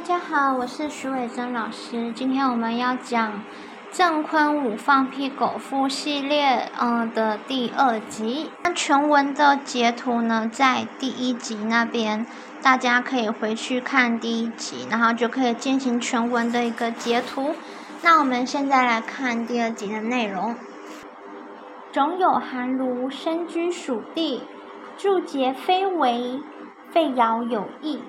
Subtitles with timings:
[0.00, 2.10] 大家好，我是徐伟珍老师。
[2.12, 3.42] 今天我们要讲
[3.92, 8.50] 郑坤武放屁狗夫系列，嗯的第二集。
[8.64, 12.26] 那全文的截图呢，在第一集那边，
[12.62, 17.54] 大家可以回去看第一集，然后就可以进行全文的一个截图。
[18.00, 20.56] 那我们现在来看第二集的内容。
[21.92, 24.44] 总有寒炉身居蜀地，
[24.96, 26.40] 筑节非为，
[26.90, 28.02] 废谣有意。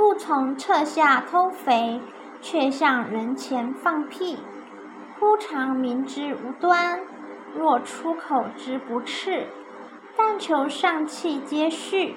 [0.00, 2.00] 不从侧下偷肥，
[2.40, 4.38] 却向人前放屁。
[5.18, 7.00] 忽常明知无端，
[7.54, 9.46] 若出口之不赤，
[10.16, 12.16] 但求上气皆续，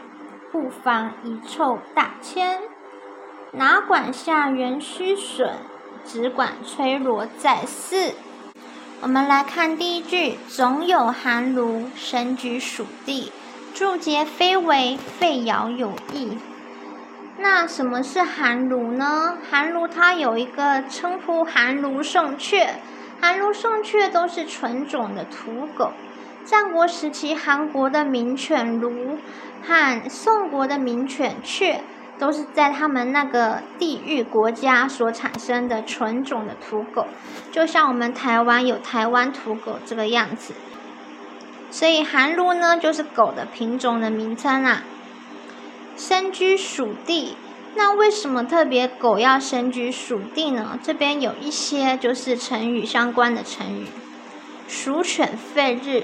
[0.49, 2.61] 不妨一臭大千。
[3.51, 5.52] 哪管下元虚损，
[6.05, 8.13] 只管吹锣再四。
[9.02, 13.33] 我们来看第一句：总有寒炉深居蜀地，
[13.73, 16.38] 筑节非为，废谣有意。
[17.37, 19.37] 那什么是寒炉呢？
[19.49, 22.75] 寒炉它有一个称呼，寒炉宋雀。
[23.19, 25.91] 寒炉宋雀都是纯种的土狗。
[26.45, 29.17] 战国时期，韩国的名犬卢
[29.63, 31.81] 和宋国的名犬雀，
[32.19, 37.08] 都是在他们那个地域国家所产生的纯种的土狗。
[37.52, 40.53] 就像我们台湾有台湾土狗这个样子。
[41.71, 44.83] 所以寒炉呢，就是狗的品种的名称啊。
[45.95, 47.38] 身居蜀地，
[47.75, 50.77] 那为什么特别狗要身居蜀地呢？
[50.81, 53.88] 这边有一些就是成语相关的成语，
[54.67, 56.03] 蜀犬吠日。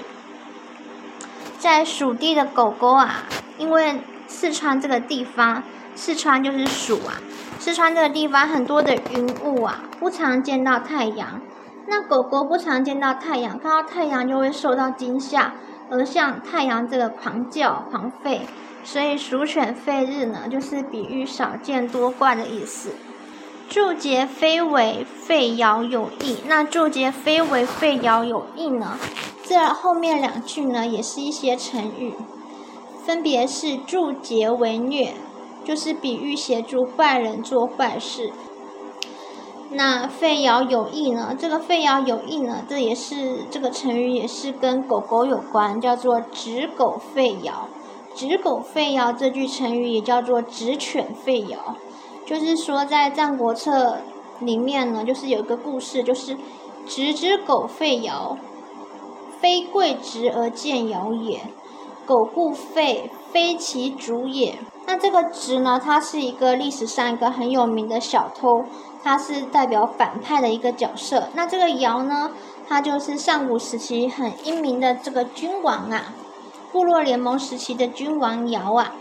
[1.58, 3.24] 在蜀地的狗狗啊，
[3.58, 5.62] 因为四川这个地方，
[5.94, 7.20] 四川就是蜀啊，
[7.58, 11.42] 四川这个地方很多的云雾啊，不常见到太阳。
[11.86, 15.52] 那狗狗不常见到太阳，看到太阳就会受到惊吓，
[15.90, 18.42] 而向太阳这个狂叫狂吠。
[18.82, 22.94] 所以“鼠犬吠日”呢，就是比喻少见多怪的意思。
[23.68, 28.98] 祝节非为废谣有意，那祝节非为废谣有意呢？
[29.44, 32.14] 这后面两句呢，也是一些成语，
[33.04, 35.14] 分别是祝节为虐，
[35.64, 38.32] 就是比喻协助坏人做坏事。
[39.72, 41.36] 那废谣有意呢？
[41.38, 47.68] 这个废谣有意呢，这也是这个成语也是跟狗狗有关，叫做指狗废谣。
[48.20, 51.74] 指狗吠谣这句成语也叫做指犬吠谣，
[52.26, 53.96] 就是说在《战国策》
[54.44, 56.36] 里面呢，就是有一个故事，就是
[56.86, 58.36] 直之狗吠谣，
[59.40, 61.40] 非贵直而见谣也。
[62.04, 64.58] 狗故吠，非其主也。
[64.84, 68.66] 那这个直呢，它是一个历史上一个很有名的小偷，
[69.02, 71.30] 它是代表反派的一个角色。
[71.32, 72.32] 那这个尧呢，
[72.68, 76.12] 他就是上古时期很英明的这个君王啊。
[76.72, 78.92] 部落联盟时期的君王尧啊，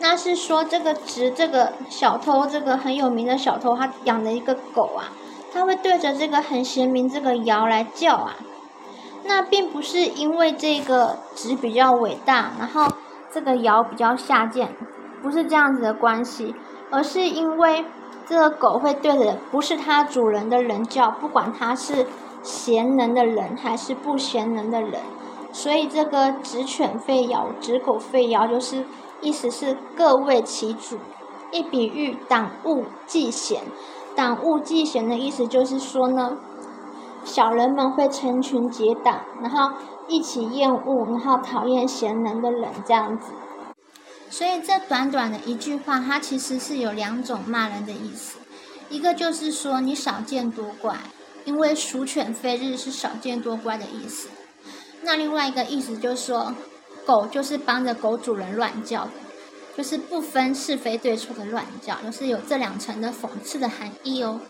[0.00, 5.10] 那是说这个直这个小偷，这个很有名的小偷，他养的一个狗啊，
[5.52, 8.36] 他会对着这个很贤明这个尧来叫啊。
[9.24, 12.92] 那并不是因为这个直比较伟大，然后
[13.30, 14.74] 这个尧比较下贱，
[15.22, 16.54] 不是这样子的关系，
[16.90, 17.84] 而是因为
[18.26, 22.06] 这个狗会对着不是它主人的人叫，不管它是
[22.42, 25.00] 贤能的人还是不贤能的人。
[25.52, 28.86] 所以这个“指犬吠谣”“指狗吠谣”就是
[29.20, 30.98] 意思是各为其主，
[31.52, 33.62] 一比喻党务忌贤。
[34.16, 36.38] 党务忌贤的意思就是说呢，
[37.24, 39.76] 小人们会成群结党，然后
[40.08, 43.32] 一起厌恶，然后讨厌贤能的人这样子。
[44.30, 48.38] 所以这短短的一句话，它其实是有两种骂人的意思，
[48.88, 50.96] 一个就是说你少见多怪，
[51.44, 54.30] 因为“鼠犬吠日”是少见多怪的意思。
[55.04, 56.54] 那另外一个意思就是说，
[57.04, 59.10] 狗就是帮着狗主人乱叫的，
[59.76, 64.40] 就是不分是非对错的乱叫，就是有这两层的讽刺的含义哦。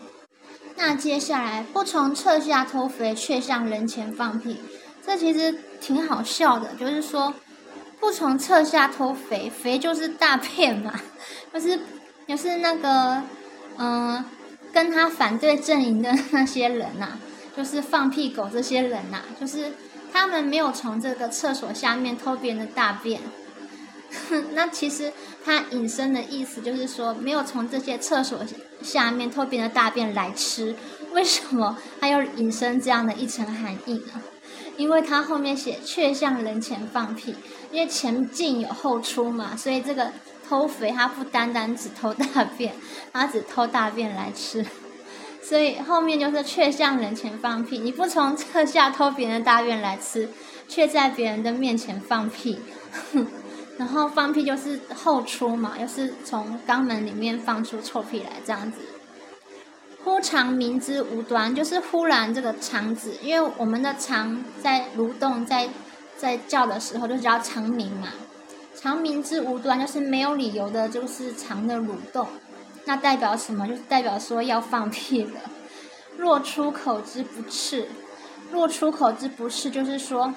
[0.75, 4.61] 那接下来不从侧下偷肥，却向人前放屁，
[5.05, 6.75] 这其实挺好笑的。
[6.79, 7.33] 就是说，
[7.99, 10.93] 不从侧下偷肥，肥就是大便嘛，
[11.51, 11.79] 就是
[12.27, 13.23] 就是那个
[13.77, 14.23] 嗯，
[14.71, 17.17] 跟他反对阵营的那些人呐，
[17.57, 19.73] 就是放屁狗这些人呐，就是。
[20.13, 23.19] 他们没有从这个厕所下面偷别人的大便，
[24.53, 25.11] 那其实
[25.43, 28.45] 他隐身的意思就是说，没有从这些厕所
[28.83, 30.75] 下面偷别人的大便来吃。
[31.11, 34.21] 为什么他要隐身这样的一层含义呢？
[34.77, 37.35] 因为他后面写却向人前放屁，
[37.71, 40.11] 因为前进有后出嘛，所以这个
[40.47, 42.75] 偷肥他不单单只偷大便，
[43.11, 44.63] 他只偷大便来吃。
[45.43, 50.29] 所以后面就是却向人前放屁，你不从侧下偷别人大便来吃，
[50.67, 52.59] 却在别人的面前放屁，
[53.77, 58.79] 然后放屁就是后出嘛，又是从肛门里面放出臭屁来这样子。
[60.03, 65.69] 忽肠鸣之无端，就是忽然这个肠子，因为我们的肠在蠕动，在
[66.17, 68.07] 在叫的时候就叫肠鸣嘛。
[68.75, 72.27] 肠鸣之无端，就是没有理由的，就是肠的蠕动。
[72.85, 73.67] 那代表什么？
[73.67, 75.41] 就是代表说要放屁了。
[76.17, 77.87] 若出口之不赤，
[78.51, 80.33] 若出口之不赤，就是说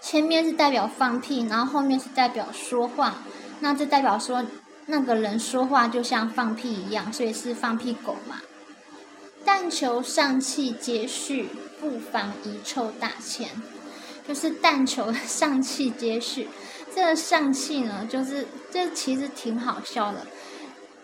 [0.00, 3.22] 前面是代表放屁，然后后面是代表说话。
[3.60, 4.44] 那这代表说
[4.86, 8.40] 那个人说话就像放屁一样，所以是放屁狗嘛。
[9.44, 11.48] 但求上气皆续，
[11.80, 13.48] 不妨遗臭大千。
[14.28, 16.48] 就是但求上气皆续，
[16.92, 20.26] 这个上气呢，就是这其实挺好笑的。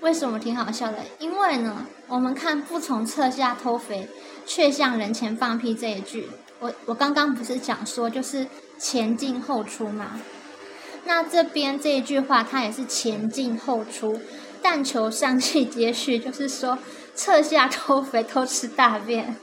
[0.03, 0.99] 为什么挺好笑的？
[1.21, 4.09] 因为呢，我们看“不从侧下偷肥，
[4.45, 6.29] 却向人前放屁”这一句，
[6.59, 8.47] 我我刚刚不是讲说就是
[8.79, 10.21] 前进后出吗？
[11.05, 14.21] 那这边这一句话，它也是前进后出，
[14.61, 16.77] 但求上气接续， 就是说
[17.15, 19.37] 侧下偷肥偷吃大便，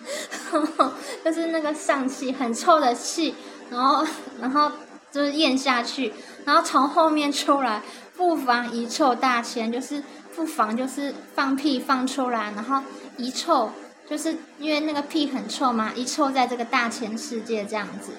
[1.23, 3.33] 就是那个上气很臭的气，
[3.69, 4.05] 然后
[4.41, 4.69] 然后
[5.09, 6.13] 就是咽下去，
[6.43, 7.81] 然后从后面出来，
[8.17, 10.03] 不妨遗臭大千，就是。
[10.35, 12.81] 不妨就是放屁放出来，然后
[13.17, 13.71] 一臭，
[14.09, 18.13] 就是因为那个屁很臭嘛，一臭在这个大千世界这样子，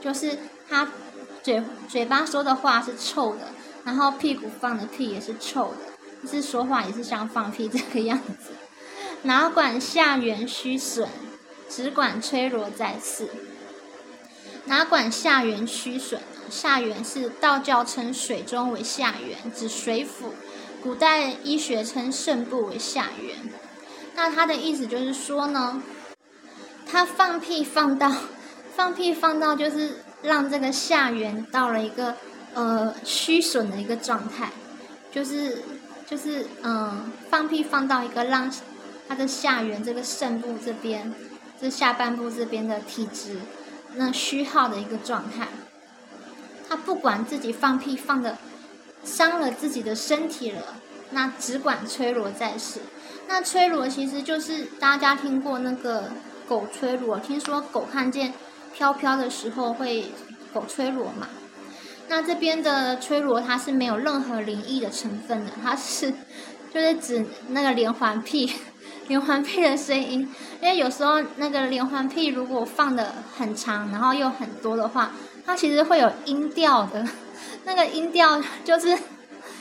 [0.00, 0.88] 就是他
[1.42, 3.48] 嘴嘴巴说的话是臭的，
[3.84, 5.78] 然后屁股放的屁也是臭的，
[6.22, 8.52] 就是说话也是像放屁这个样子。
[9.22, 11.08] 哪管下元虚损，
[11.68, 13.28] 只管吹罗在世。
[14.66, 20.34] 哪管下元虚损，下元是道教称水中为下元，指水府。
[20.84, 23.38] 古代医学称肾部为下元，
[24.14, 25.82] 那他的意思就是说呢，
[26.86, 28.12] 他放屁放到
[28.76, 32.16] 放屁放到就是让这个下元到了一个
[32.52, 34.50] 呃虚损的一个状态，
[35.10, 35.62] 就是
[36.06, 38.52] 就是嗯放屁放到一个让
[39.08, 41.14] 他的下元这个肾部这边
[41.58, 43.38] 这下半部这边的体质
[43.94, 45.48] 那虚耗的一个状态，
[46.68, 48.36] 他不管自己放屁放的。
[49.04, 50.76] 伤了自己的身体了，
[51.10, 52.80] 那只管吹锣在世。
[53.28, 56.10] 那吹锣其实就是大家听过那个
[56.46, 58.34] 狗吹锣，听说狗看见
[58.74, 60.12] 飘飘的时候会
[60.52, 61.28] 狗吹锣嘛。
[62.08, 66.12] 那这边的吹锣它是没有任何灵异的成分的，它是
[66.72, 68.52] 就是指那个连环屁，
[69.08, 70.30] 连环屁的声音。
[70.60, 75.12] 因为有时候那个连环屁如果放的很长，然后又很多的话，
[75.46, 77.06] 它其实会有音调的。
[77.64, 78.98] 那个音调就是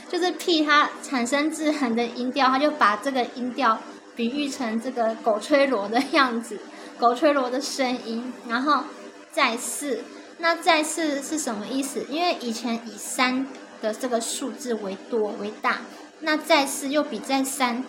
[0.09, 3.79] 就是屁它产生制衡的音调，他就把这个音调
[4.15, 6.59] 比喻成这个狗吹锣的样子，
[6.99, 8.33] 狗吹锣的声音。
[8.47, 8.83] 然后
[9.31, 10.03] 再四，
[10.37, 12.05] 那再四是什么意思？
[12.09, 13.47] 因为以前以三
[13.81, 15.81] 的这个数字为多为大，
[16.19, 17.83] 那再四又比再三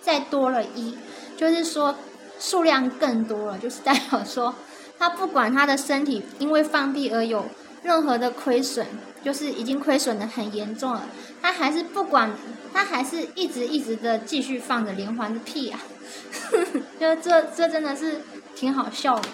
[0.00, 0.98] 再多了一，
[1.36, 1.94] 就是说
[2.40, 4.54] 数量更多了，就是代表说
[4.98, 7.46] 他不管他的身体因为放屁而有
[7.82, 8.86] 任何的亏损。
[9.24, 11.08] 就是已经亏损的很严重了，
[11.40, 12.32] 他还是不管，
[12.74, 15.78] 他还是一直一直的继续放着连环的屁啊，
[16.98, 18.20] 就这这真的是
[18.56, 19.28] 挺好笑的。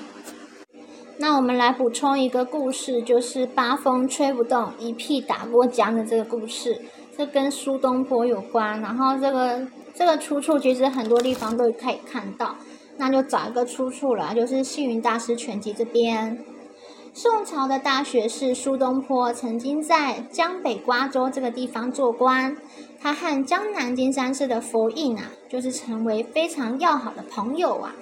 [1.17, 6.83] 那我们来补充一个故事，就是八风吹不动，一屁打过江的这个故事，
[7.17, 8.79] 这跟苏东坡有关。
[8.83, 12.57] 然后这个这个出处其实很多地方都可以看到，
[12.99, 16.45] 那就找一个出处了，就是《星云大师全集》这边。
[17.21, 22.57] 宋朝的大学士苏东坡曾经在江北瓜州这个地方做官，
[23.01, 27.97] 他和江南金山寺的佛印啊，就是成为非常要好的朋友啊。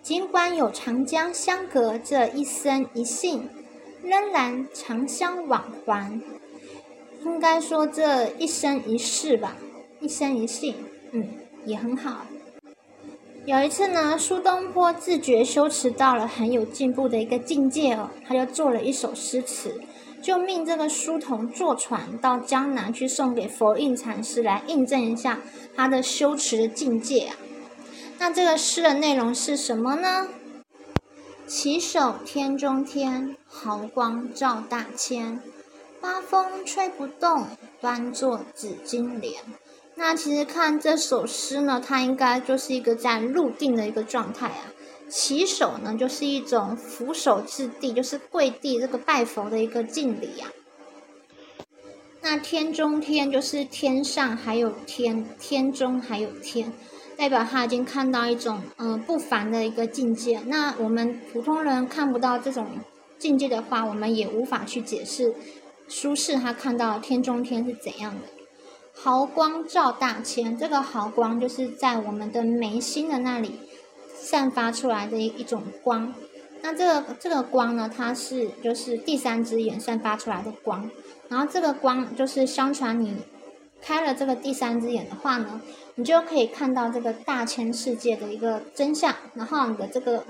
[0.00, 3.50] 尽管有长江相隔这一生一性，
[4.02, 6.18] 仍然常相往还。
[7.26, 9.58] 应该说这一生一世吧，
[10.00, 10.72] 一生一世，
[11.10, 11.28] 嗯，
[11.66, 12.24] 也很好。
[13.44, 19.80] 有一次呢，苏东坡自觉修持到了很有进步的一个境界哦，他就做了一首诗词，
[20.22, 25.40] 就命这个书童坐船到江南去送给佛印禅师来印证一下
[25.74, 27.36] 他的修持的境界啊。
[28.18, 30.28] 那这个诗的内容是什么呢？
[31.44, 35.42] 起手天中天，毫光照大千，
[36.00, 37.48] 八风吹不动，
[37.80, 39.42] 端坐紫金莲。
[39.94, 44.72] 那其实看这首诗呢，它应该就是一个在入定的一个状态啊。
[45.08, 50.50] 起手呢，就是一种俯首至地，就是跪地这个拜佛的一个敬礼啊。
[52.22, 56.72] 那天中天就是天上还有天，天中还有天，
[57.16, 60.40] 代表他已经看到一种嗯不凡的一个境界。
[60.46, 62.66] 那我们普通人看不到这种
[63.18, 65.34] 境界的话，我们也无法去解释。
[65.88, 68.28] 苏轼他看到天中天是怎样的？
[68.94, 73.58] 毫光照大千，这个毫光就是在我们的眉心的那里
[74.14, 76.14] 散发出来的一一种光。
[76.60, 80.88] 那这个这个光呢，它是就是第三只眼散发出来的光。
[81.28, 83.16] 然后这个光就是相传你
[83.80, 85.60] 开了这个第三只眼的话呢，
[85.96, 89.12] 你就可以看到这个大千世界的一个真相。
[89.34, 90.24] 然后你的这个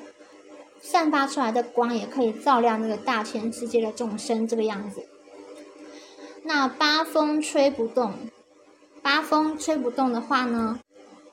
[0.81, 5.07] 散发出来的光也可以照亮这个大千世界的众生，这个样子。
[6.45, 8.14] 那八风吹不动，
[9.02, 10.78] 八风吹不动的话呢，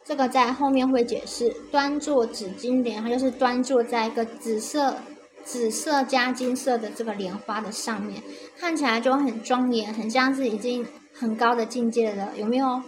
[0.03, 1.55] 这个在后面会解释。
[1.71, 4.97] 端坐紫金莲，它就是端坐在一个紫色、
[5.43, 8.21] 紫色加金色的这个莲花的上面，
[8.57, 12.81] 看起来就很庄严，很像是已经很高的境界了，有没有？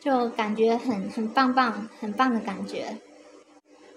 [0.00, 2.98] 就感觉很很棒棒，很棒的感觉。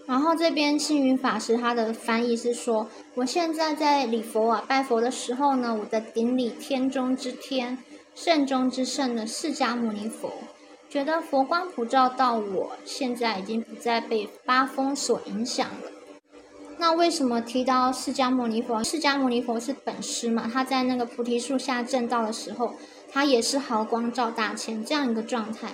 [0.08, 7.78] 然后这边星云法师他的翻译是说，我现在在礼佛啊拜佛的时候呢，我在顶礼天中之天、
[8.14, 10.32] 圣中之圣的释迦牟尼佛，
[10.90, 15.92] 觉得佛光普照到我，现在已经不再被八风所影响了。
[16.78, 18.84] 那为什么提到释迦牟尼佛？
[18.84, 22.74] 释迦牟尼佛是本师嘛，他在那个菩提树下正道的时候，
[23.12, 25.70] 他也是毫光照大千这样一个状态。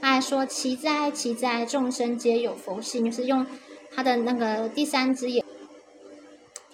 [0.00, 1.64] 他还说：“奇哉，奇哉！
[1.64, 3.46] 众生皆有佛性。”就是用
[3.94, 5.44] 他的那个第三只眼，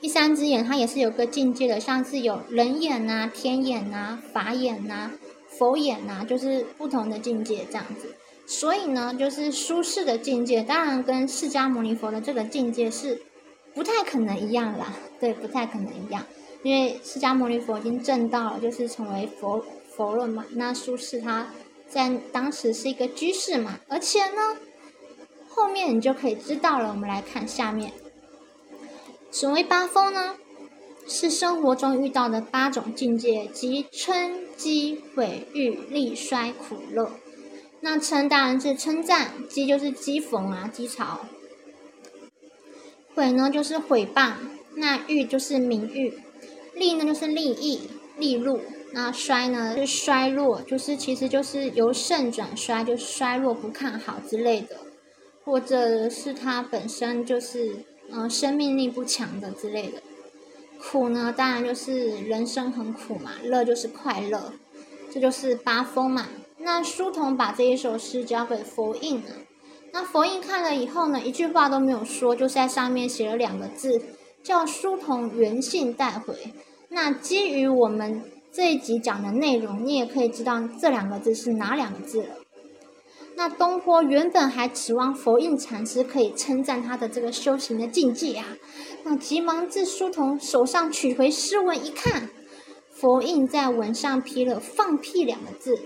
[0.00, 5.10] 第三只眼，它也是有个境界的，像是有人眼呐、天眼呐、法眼呐、
[5.48, 8.14] 佛眼呐，就是不同的境界这样子。
[8.46, 13.20] 所以呢，就是舒适的境界，当然跟释迦牟尼佛的这个境界是
[13.74, 14.94] 不太可能一样啦。
[15.20, 16.24] 对，不太可能一样，
[16.62, 19.64] 因为释迦牟尼佛已经证到了，就是成为佛
[19.96, 20.44] 佛论嘛。
[20.52, 21.48] 那舒适他。
[21.90, 24.58] 在当时是一个居士嘛，而且呢，
[25.48, 26.90] 后面你就可以知道了。
[26.90, 27.90] 我们来看下面，
[29.30, 30.36] 所谓八风呢，
[31.06, 37.10] 是生活中遇到的八种境界，即称、讥、毁、誉、利、衰、苦、乐。
[37.80, 41.18] 那称当然是称赞，讥就是讥讽啊，讥嘲；
[43.14, 44.32] 毁呢就是毁谤，
[44.74, 46.18] 那誉就是名誉，
[46.74, 48.60] 利呢就是利益、利禄。
[48.92, 54.78] 那衰呢是衰落，就是其实就是由盛转衰，就是衰落不看好之类的，
[55.44, 60.02] 或者是它本身就是嗯生命力不强的之类的。
[60.80, 64.52] 苦呢当然就是人生很苦嘛，乐就是快乐，
[65.12, 66.28] 这就是八风嘛。
[66.58, 69.32] 那书童把这一首诗交给佛印了，
[69.92, 74.02] 那佛印看了以后呢，一句话都没有说，就是在上面写了两个字，
[74.42, 76.54] 叫书童原信带回。
[76.88, 78.22] 那基于我们。
[78.50, 82.28] 这一集讲的内容，你也可以知道这两个字是哪两个字了。
[83.38, 88.44] 那东坡原本还指望佛印禅师可以称赞他的这个修行的境界啊，
[89.04, 92.30] 那急忙自书童手上取回诗文一看，
[92.90, 95.78] 佛印在文上批了“放屁”两个字。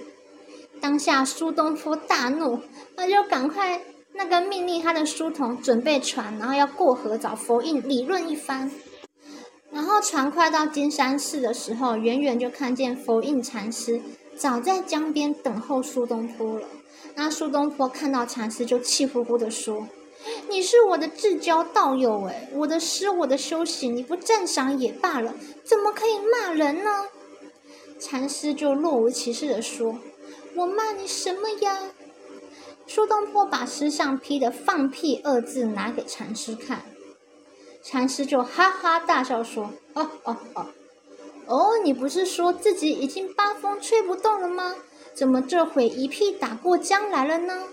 [0.81, 2.61] 当下苏东坡大怒，
[2.97, 3.83] 那就赶快
[4.15, 8.71] 那个命令他的书童准备船，然后要过河找佛印理论一番。
[9.71, 14.01] 然后船快到金山寺的时候，远远就看见佛印禅师
[14.35, 16.67] 早在江边等候苏东坡了。
[17.15, 19.87] 那苏东坡看到禅师，就气呼呼地说
[20.49, 27.07] ：“你是我的至交道友哎，我的诗，我的修行，你不赞赏也罢了，怎么可以骂人呢？”
[28.01, 29.99] 禅师就若无其事地说
[30.57, 31.79] ：“我骂你什么呀？”
[32.89, 36.83] 苏东坡把诗上批的“放屁”二字拿给禅师看。
[37.83, 40.67] 禅师就哈哈大笑说：“哦哦哦，
[41.47, 44.75] 哦，你不是说自己已经八风吹不动了吗？
[45.15, 47.69] 怎么这会一屁打过江来了呢？”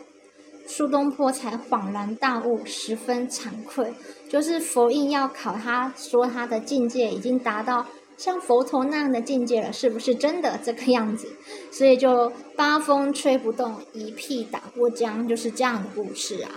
[0.67, 3.93] 苏东坡才恍然大悟，十分惭愧。
[4.29, 11.33] 就是佛印要考他，说他的境界已经达到像佛陀那样的境界了，是不是真的这个样子？
[11.71, 16.51] 所以就八风吹不动，一屁打过江，就是这样的故事啊。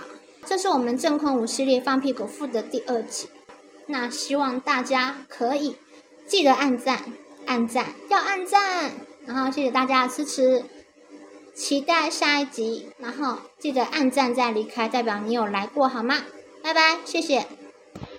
[0.45, 3.29] 这是我们正空五系列放屁狗腹的第二集。
[3.87, 5.77] 那希望大家可以
[6.27, 7.05] 记得按赞，
[7.47, 8.93] 按赞要按赞，
[9.27, 10.65] 然后谢谢大家的支持，
[11.55, 16.19] 期待下一集，然后记得按赞再离开，代表你有来过好吗？
[16.63, 17.47] 拜拜，谢谢。